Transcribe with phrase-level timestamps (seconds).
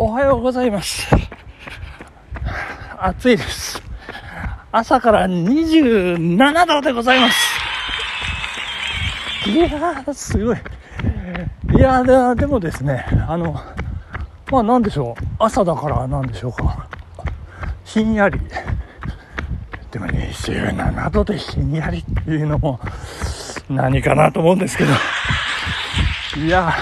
[0.00, 1.08] おはようございます。
[3.00, 3.82] 暑いです。
[4.70, 7.36] 朝から27度でございます。
[9.50, 10.56] いやー、すごい。
[11.76, 12.04] いや
[12.36, 13.60] で、もですね、あの、
[14.52, 15.24] まあなんでしょう。
[15.40, 16.88] 朝だからなんでしょうか。
[17.84, 18.38] ひんやり。
[19.90, 22.78] でも27度でひんやりっていうのも
[23.68, 24.92] 何かなと思うんですけど。
[26.36, 26.72] いや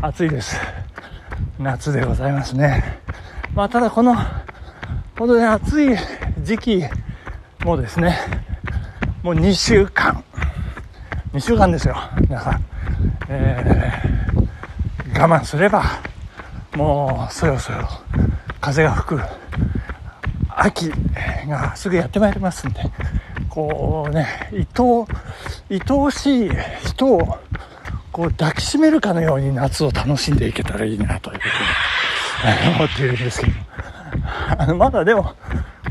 [0.00, 0.60] ー、暑いです。
[1.58, 3.00] 夏でございますね。
[3.52, 4.14] まあただこの、
[5.18, 5.96] 本当に暑い
[6.40, 6.84] 時期
[7.64, 8.16] もですね、
[9.24, 10.22] もう2週間、
[11.32, 12.64] 2週間ですよ、皆さん。
[13.28, 15.82] えー、我慢すれば、
[16.76, 17.88] もうそろそろ
[18.60, 19.20] 風が吹く
[20.50, 20.92] 秋
[21.48, 22.80] がすぐやってまいりますんで、
[23.48, 25.08] こうね、愛お、
[25.68, 26.50] 愛おしい
[26.86, 27.38] 人を
[28.18, 33.52] こう抱きしめるかのように夏を楽しんでいけたらいいなというふうに思っているんですけど、
[34.58, 35.36] あのまだでも、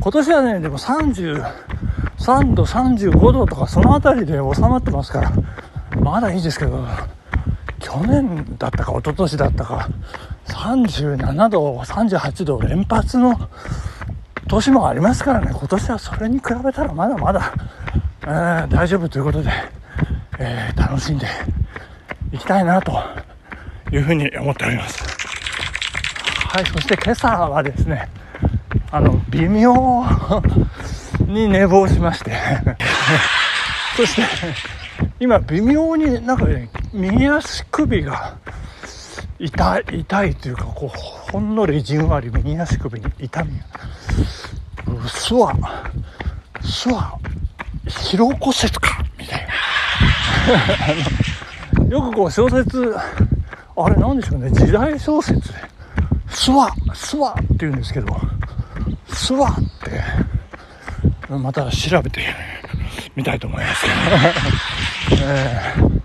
[0.02, 5.32] 今年はね、でも33度、35度とかそのあたりで収まってますから、
[6.02, 6.86] まだいいですけど、
[7.80, 9.88] 去年だったか一昨年だったか、
[10.48, 13.40] 37度、38度連発の
[14.50, 17.54] 年もありますからね、今年はそれに比べたらまだまだ、
[18.24, 19.50] えー大丈夫ということで、
[20.40, 21.26] えー楽しんで
[22.32, 23.02] いきたいなと
[23.92, 25.04] いうふうに思っております。
[26.50, 28.10] はい、そして今朝はですね、
[28.92, 29.74] あの、微妙
[31.28, 32.32] に寝坊しまして、
[33.96, 34.24] そして、
[35.20, 38.36] 今微妙になんかね、右足首が
[39.40, 45.54] 痛い、痛いというか、こう、ほんのりじんわり右足首に痛みが、うすわ、
[46.62, 47.18] すわ、
[47.86, 49.54] 疲労骨折かみたいな。
[51.90, 52.96] よくこう小説、
[53.76, 55.56] あれなんでしょうね、時代小説で、
[56.30, 58.08] スワ、スワって言うんですけど、
[59.08, 59.54] スワっ
[61.30, 62.22] て、また調べて
[63.16, 63.86] みたいと思います
[65.10, 65.98] けど、 えー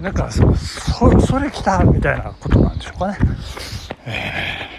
[0.00, 3.18] なんかそ、そ、それ来たみたいなことなんでしょうかね。
[4.06, 4.32] え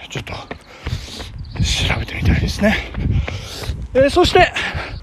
[0.07, 2.75] ーちょっと、調べてみたいですね。
[3.93, 4.51] えーそして、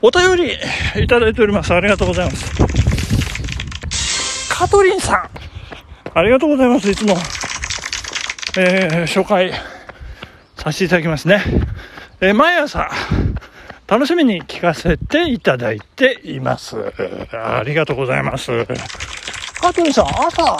[0.02, 0.54] お便り
[1.02, 1.72] いただいております。
[1.72, 2.52] ありがとうございます。
[4.68, 5.30] カトリンさん、
[6.12, 6.90] ありがとうございます。
[6.90, 7.16] いつも、
[8.58, 9.50] えー紹介
[10.58, 11.42] させていただきますね。
[12.20, 12.90] えー毎朝、
[13.86, 16.76] 楽しみに聞かせていただいています。
[17.32, 18.66] ありがとうございます。
[19.58, 20.58] カトリンさん、朝、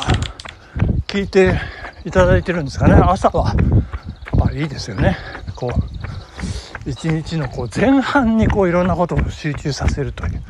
[1.07, 1.61] 聞いて
[2.07, 2.95] いただいてるんですかね。
[2.95, 5.19] 朝は、やっぱりいいですよね。
[5.55, 5.71] こ
[6.87, 10.43] う、一日のこう前半にこういろんなことを集中させるという。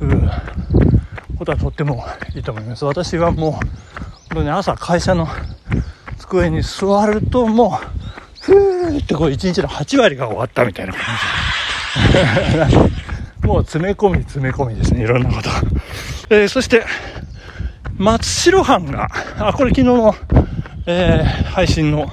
[0.00, 0.30] うん
[1.42, 2.04] ことはとっても
[2.36, 2.84] いいと思います。
[2.84, 3.62] 私はもう、本
[4.30, 5.26] 当に朝会社の
[6.18, 7.80] 机に座るとも
[8.46, 12.76] う、ふーってこう一日の8割が終わったみたいな感じ。
[13.46, 15.50] もう詰め込み詰め込みですね、いろんなこと。
[16.30, 16.86] えーそして、
[17.98, 19.08] 松代藩が、
[19.38, 20.14] あ、これ昨日の、
[20.86, 22.08] えー配信の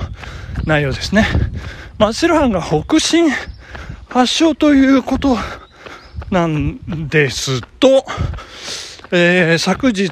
[0.66, 1.28] 内容ですね。
[2.00, 3.30] 松代藩が北進
[4.10, 5.38] 発祥ということ
[6.32, 8.06] なんですと、
[9.12, 10.12] えー昨日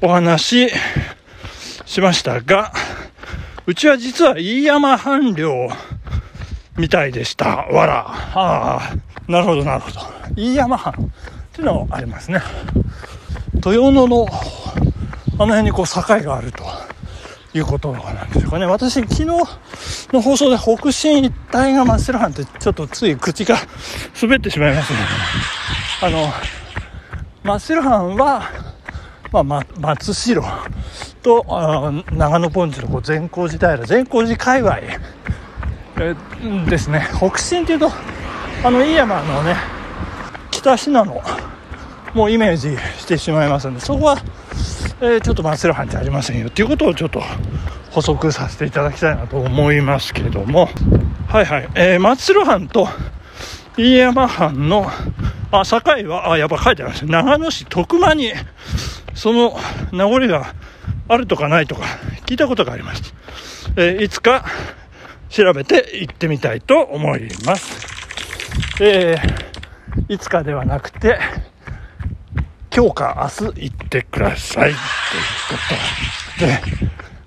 [0.00, 0.72] お話し
[1.86, 2.72] しましたが、
[3.66, 5.68] うちは実は飯山藩領
[6.76, 7.66] みたいでした。
[7.66, 8.06] わら。
[8.08, 10.00] ああ、なるほど、なるほど。
[10.34, 10.96] 飯山藩っ
[11.52, 12.40] ていうのがありますね。
[13.64, 14.26] 豊野の
[15.38, 16.64] あの辺にこう境があると
[17.54, 18.66] いうことなんでしょうかね。
[18.66, 23.56] 私、昨日の放送で北進一帯が松代藩ってちょっとつい口が
[24.20, 24.98] 滑ってしまいますね。
[26.02, 26.32] あの、
[27.44, 28.50] 松代藩は、
[29.32, 30.42] まあ、ま松代
[31.22, 31.44] と
[32.12, 34.78] 長野盆地のこう善光寺平善光寺界隈
[36.00, 36.14] え
[36.68, 37.06] ですね。
[37.16, 37.90] 北進っていうと
[38.64, 39.56] あの飯山のね
[40.50, 41.22] 北信濃
[42.14, 44.18] もうイメージしてしまいますのでそこは、
[45.00, 47.22] えーちょっと松代藩じゃありませんよっていうことをちょっと
[47.90, 50.68] 補足させていただきたいなと思いますけれども。
[51.28, 52.86] はいはい、えー松代藩と
[53.76, 54.90] 飯山藩の、
[55.52, 58.32] あ、境は、あ、やっぱ書いてあります長野市徳間に、
[59.14, 59.56] その
[59.92, 60.54] 名残が
[61.08, 61.82] あるとかないとか
[62.26, 63.14] 聞いたことがあります。
[63.76, 64.44] えーいつか
[65.28, 67.86] 調べて行ってみたいと思います。
[68.80, 69.42] えー
[70.08, 71.18] いつかではなくて、
[72.74, 74.70] 今日か明日行ってください。
[74.70, 74.76] というこ
[76.38, 76.60] とで、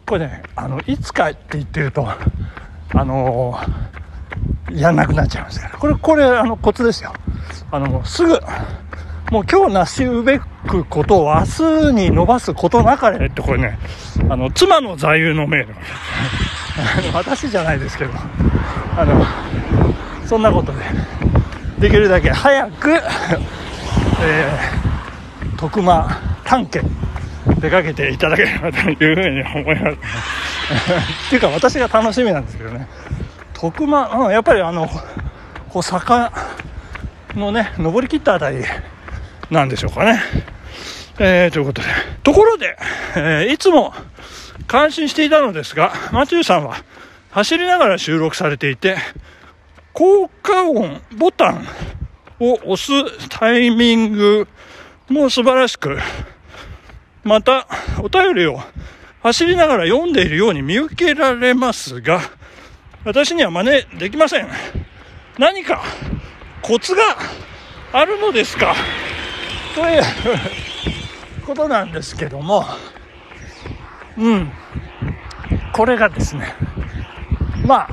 [0.07, 3.95] これね、あの、いつかって言ってると、あのー
[4.81, 5.77] やんなくなっちゃいますから。
[5.77, 7.13] これ、これ、あの、コツですよ。
[7.71, 8.39] あの、すぐ、
[9.31, 13.79] もう今日なしうべくことを明日に伸ばすことなかれってこれね、
[14.29, 15.73] あの、妻の座右の銘の、
[17.13, 18.11] 私じゃないですけど、
[18.97, 19.25] あの、
[20.27, 20.79] そんなことで、
[21.79, 26.07] できるだけ早く、えー、徳間
[26.43, 26.93] 探検
[27.59, 29.97] 出かけていただければというふうに思います。
[31.27, 32.87] っていうか私が楽しみなんですけどね。
[33.53, 34.87] 徳間、うん、やっぱりあの、
[35.69, 36.31] こう坂
[37.37, 38.63] のね、登り切ったあたり
[39.49, 40.21] なんでしょうかね。
[41.19, 41.87] えー、ということで。
[42.23, 42.77] ところで、
[43.15, 43.93] えー、いつも
[44.67, 46.75] 感心していたのですが、マチューさんは
[47.31, 48.97] 走りながら収録されていて、
[49.93, 51.67] 効果音ボタン
[52.39, 52.91] を押す
[53.29, 54.47] タイミング
[55.09, 55.97] も素晴らしく、
[57.23, 57.67] また
[58.01, 58.59] お便りを
[59.23, 62.19] 走りながら読んでいるように見受けられますが、
[63.05, 64.49] 私には真似できません。
[65.37, 65.83] 何か
[66.65, 67.01] コツが
[67.93, 68.73] あるのですか？
[69.75, 70.01] という
[71.45, 72.65] ことなんですけども、
[74.17, 74.51] うん。
[75.73, 76.55] これがですね、
[77.67, 77.89] まあ、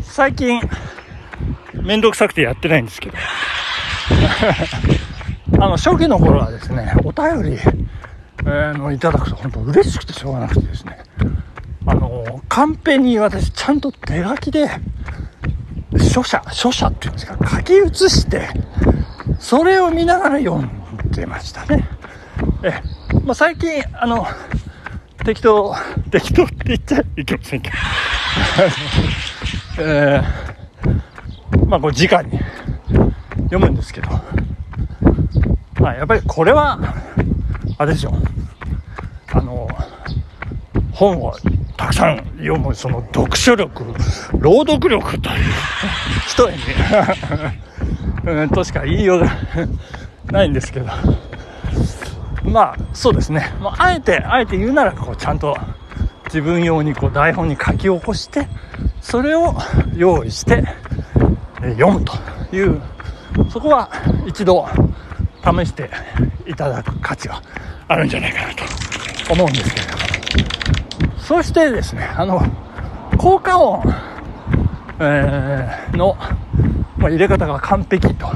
[0.00, 0.60] 最近、
[1.74, 3.16] めんどくさくてやってないんですけど、
[5.60, 10.98] あの、初期の頃はですね、お便り、えー、のいただくと本当嬉しくてしょうがなくてですね、
[11.86, 14.70] あの、カンペに私ちゃんと手書きで、
[15.96, 18.48] 書写、書写っていうんですか、書き写して、
[19.38, 20.70] それを見ながら読ん
[21.10, 21.88] でましたね。
[22.62, 22.80] え、
[23.24, 24.26] まあ、最近、あの、
[25.24, 25.74] 適当、
[26.10, 27.76] 適当って言っちゃいけませんけど、
[29.84, 32.40] えー、まあこれ直に
[33.44, 34.08] 読むんですけど、
[35.80, 36.78] まあやっぱりこれは、
[37.76, 38.14] あれでしょう。
[39.32, 39.68] あの、
[40.92, 41.34] 本を
[41.88, 43.82] たくさん読むその読書力、
[44.40, 45.44] 朗読力という
[46.26, 46.56] 人に、
[48.30, 49.30] うん、としか言いようが
[50.30, 50.86] ないんですけど、
[52.44, 55.56] まあそうですね、まあ、あえて、あえて言うならこうちゃんと
[56.26, 58.46] 自分用にこう台本に書き起こして、
[59.00, 59.56] それを
[59.96, 60.62] 用意して、
[61.78, 62.12] 読むと
[62.52, 62.82] いう
[63.48, 63.88] そこは
[64.26, 64.68] 一度
[65.42, 65.88] 試して
[66.46, 67.42] いただく価値が
[67.88, 70.67] あるんじゃないかなと思うんですけれども。
[71.28, 72.40] そしてですねあの
[73.18, 73.82] 効果音、
[74.98, 76.16] えー、の、
[76.96, 78.26] まあ、入れ方が完璧と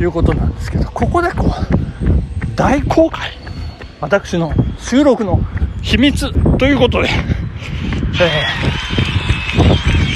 [0.00, 3.44] いうことなんですけどここでこう大公開。
[4.04, 5.40] 私の収録の
[5.80, 7.08] 秘密ということで、
[8.20, 8.44] え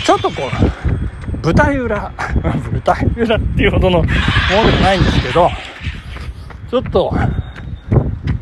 [0.04, 0.42] ちょっとこ
[1.42, 2.12] う、舞台裏、
[2.70, 5.50] 舞台裏っていうほどのものでもないんですけど、
[6.70, 7.14] ちょっと、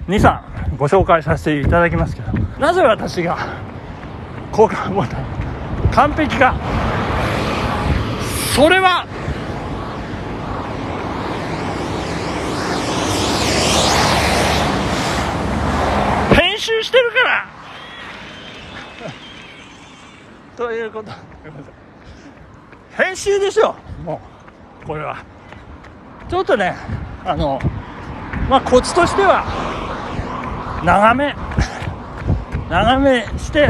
[0.08, 3.38] 2、3ご紹介させていただきますけど、なぜ私が
[4.52, 5.24] 効果ボタン
[5.90, 6.54] 完璧か、
[8.54, 9.06] それは、
[16.34, 17.46] 編集してるから
[20.56, 21.10] ということ。
[22.96, 23.74] 編集でしょ。
[24.04, 24.20] も
[24.82, 25.24] うこれは。
[26.28, 26.74] ちょっとね
[27.24, 27.60] あの
[28.48, 29.44] まあコツとしては
[30.86, 31.34] 長め。
[32.70, 33.68] 長めして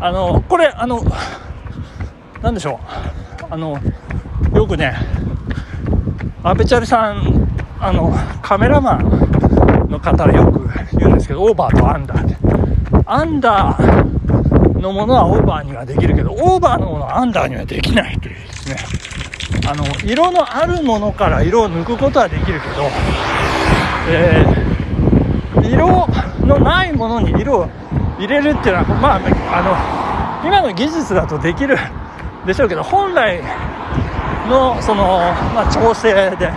[0.00, 1.02] あのこれあの
[2.42, 2.80] なんでしょ
[3.42, 3.46] う。
[3.48, 3.78] あの
[4.54, 4.94] よくね
[6.42, 7.48] 阿部チャリさん
[7.80, 8.12] あの
[8.42, 10.68] カメラマンの方はよく
[10.98, 12.36] 言うんですけどオーバーとアンダーで。
[13.06, 18.76] アンダーのものはオーバーにはできるけど、オーバーのものはアンダーにはできないというですね、
[19.68, 22.88] あの、色のあるものから色を抜くことはできるけど、
[24.08, 24.69] えー、
[25.80, 26.06] 色
[26.46, 27.68] のないものに色を
[28.18, 29.20] 入れるっていうのは、まあ、
[29.58, 31.76] あの、今の技術だとできる
[32.46, 33.42] でしょうけど、本来
[34.48, 35.18] の、その、
[35.54, 36.50] まあ、調整で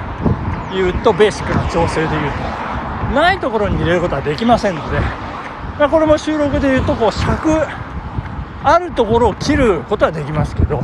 [0.74, 2.22] 言うと、ベーシックな調整で言う
[3.10, 4.98] と、ないところに入れることはできませんので、
[5.90, 7.50] これも収録で言うと、こう、尺、
[8.64, 10.82] あるところを切ることはできますけど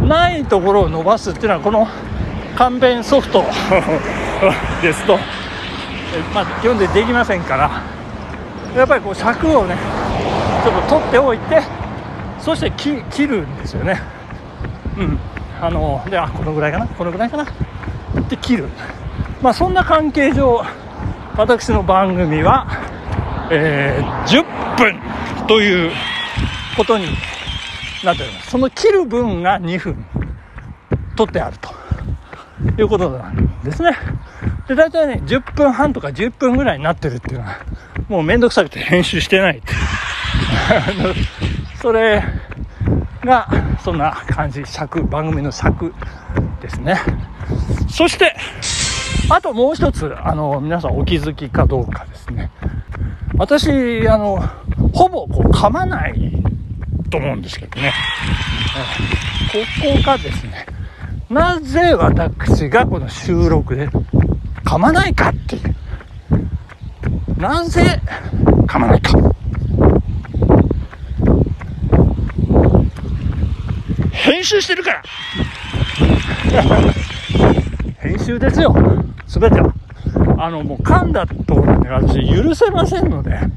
[0.00, 1.86] ないところを伸ばすっていうのはこの
[2.56, 3.44] 簡便ソフト
[4.82, 5.16] ですと、
[6.34, 7.82] まあ、基本でできませんから
[8.76, 9.76] やっぱりこう尺をね
[10.64, 11.62] ちょっと取っておいて
[12.40, 14.00] そして切るんですよね
[14.98, 15.18] うん
[15.60, 17.46] あのであこのぐらいかなこのぐらいかなっ
[18.28, 18.68] て切る
[19.40, 20.62] まあそんな関係上
[21.36, 22.66] 私の番組は、
[23.50, 25.92] えー、10分という
[26.76, 27.06] ことに
[28.04, 28.50] なっております。
[28.50, 30.06] その切る分が2分
[31.16, 31.70] 取ってあると
[32.80, 33.96] いうことなんですね。
[34.68, 37.64] で、大体ね、10分半とか10分ぐらいになってるっていうのは、
[38.08, 39.72] もうめんどくさくて編集してないって。
[41.80, 42.22] それ
[43.24, 43.48] が、
[43.82, 45.92] そんな感じ、尺、番組の尺
[46.60, 47.00] ですね。
[47.88, 48.36] そして、
[49.28, 52.50] あともう一つ、あの、皆さんお気づきかどうかですね。
[53.36, 54.42] 私、あの、
[54.92, 56.32] ほぼこう噛まない
[57.10, 57.92] と思うんですけどね。
[59.52, 60.66] ここがですね、
[61.28, 63.88] なぜ私がこの収録で
[64.72, 65.74] 噛まないかっていう。
[67.38, 68.00] なぜ
[68.66, 69.12] 噛まないか。
[74.12, 75.02] 編集してるから
[77.98, 78.74] 編集ですよ。
[79.26, 79.74] すべては。
[80.38, 83.50] あの、もう噛んだとね、私許せませんので、本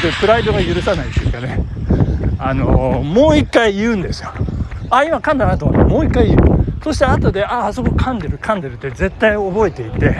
[0.00, 1.62] 当にプライドが許さないっていうかね、
[2.38, 4.32] あの、もう一回言うんですよ。
[4.88, 6.67] あ、今噛んだなと思ってもう一回言う。
[6.88, 10.16] そして後で、あ、あそこ噛んでる噛んでるって絶対覚えていて、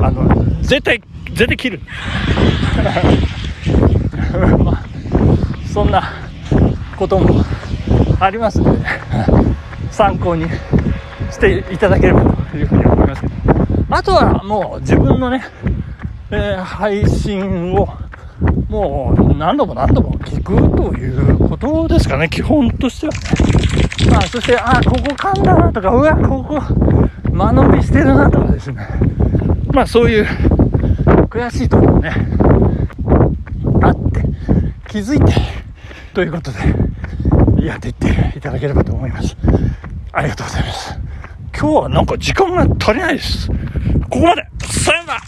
[0.00, 1.80] あの、絶対、絶対切る。
[4.64, 4.82] まあ、
[5.70, 6.02] そんな
[6.96, 7.44] ことも
[8.18, 8.86] ありますので、
[9.90, 10.46] 参考に
[11.30, 13.34] していただければというふうに思いますけど。
[13.90, 15.44] あとはもう自分のね、
[16.30, 17.86] えー、配信を
[18.70, 23.12] もう何度も何度も聞くということですかね、基本としては。
[24.14, 26.62] まあ、そして、あ、ここ噛んだなとか、うわ、ここ
[27.32, 28.86] 間延びしてるなとかですね。
[29.72, 30.24] まあ、そういう
[31.28, 32.14] 悔しいところね、
[33.82, 34.22] あって、
[34.86, 35.34] 気づいて、
[36.14, 39.36] ということで、やっていっていただければと思います。
[40.12, 40.98] ありがとうございます。
[41.58, 43.48] 今日はなんか時間が足りないです。
[43.48, 43.54] こ
[44.10, 45.20] こまでさよなら